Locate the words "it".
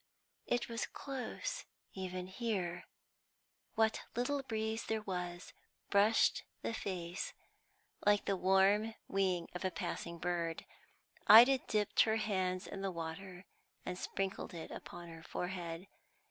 0.47-0.67, 14.55-14.71